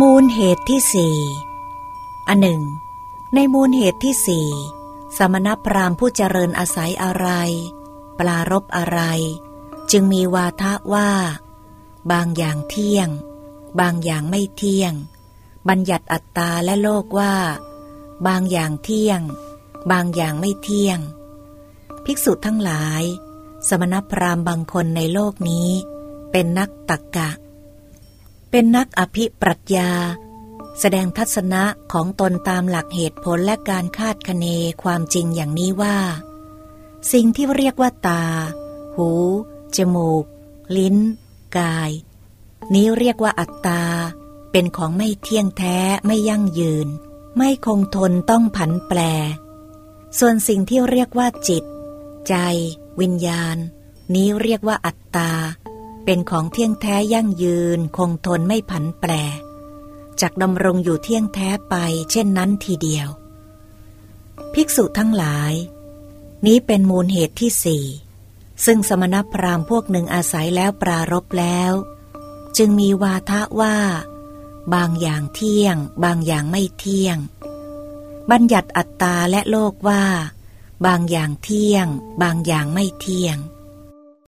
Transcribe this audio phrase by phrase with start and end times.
[0.00, 1.18] มูลเหตุที่สี่
[2.28, 2.62] อันหนึ่ง
[3.34, 4.48] ในมูลเหตุที่สี่
[5.16, 7.28] สมณพราหมณ์ผู้เจริญอาศัยอะไร
[8.18, 9.00] ปลารบอะไร
[9.90, 11.10] จึงมีวาทะว่า
[12.12, 13.08] บางอย่างเที่ยง
[13.80, 14.92] บางอย่างไม่เที่ยง
[15.68, 17.34] บัญญัติอัตตาและโลกว่า
[18.26, 19.20] บางอย่างเที่ยง
[19.92, 20.98] บางอย่างไม่เที่ยง
[22.04, 23.02] ภิกษุทั้งหลาย
[23.68, 25.68] สมณพราหมณ์บางคนในโลกนี้
[26.30, 27.30] เป็นนักตักกะ
[28.58, 29.90] เป็นนักอภิปรัชญา
[30.80, 34.46] แสดงทัศนะของตนตามหลักเหตุผลและการคาดคะเน
[34.82, 35.98] ความจริงอย่างนี้ว่า
[37.12, 38.24] สิ่งที่เรียกว่าตา
[38.96, 39.10] หู
[39.76, 40.24] จมูก
[40.76, 40.96] ลิ้น
[41.58, 41.90] กาย
[42.74, 43.82] นี้เรียกว่าอัตตา
[44.52, 46.88] เป็นของไม่เที่ยงแท้ไม่ยั่งยืน
[47.36, 49.00] ไม่คงทนต้องผันแปร
[50.18, 51.64] ส่วนสิ่งที่เรียกว่าจิต
[52.28, 52.34] ใจ
[53.00, 53.56] วิญญาณ
[54.14, 55.30] นี้เรียกว่าอัตตา
[56.10, 59.12] เป็นของเที่ยงแท้ยั่งยืนคงทนไม่ผันแปร
[60.20, 61.74] จากดำรงอยู่เที่ยงแท้ไป
[62.10, 63.08] เช่นนั้นทีเดียว
[64.54, 65.52] ภิกษุทั้งหลาย
[66.46, 67.84] นี้เป็นมูลเหตุที่สี่
[68.64, 71.72] ซึ่งสมณพราหมณ์พวกหนึ่งอาศัยแล้วปรารบแล้ว
[72.56, 73.76] จึงมีวาทะว่า
[74.74, 77.16] บางอย่างเที่ยง บางอย่างไม่เที่ยง
[78.30, 80.04] บัญญัติอัตตาและโลกว่า
[80.86, 81.86] บางอย่างเที่ยง
[82.22, 83.38] บางอย่างไม่เที่ยง